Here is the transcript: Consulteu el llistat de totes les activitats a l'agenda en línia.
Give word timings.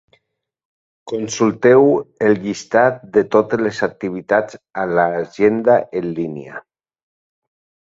Consulteu 1.11 1.85
el 2.29 2.33
llistat 2.45 2.97
de 3.19 3.23
totes 3.37 3.63
les 3.67 3.83
activitats 3.89 4.59
a 4.85 4.89
l'agenda 4.95 5.79
en 6.03 6.11
línia. 6.19 6.59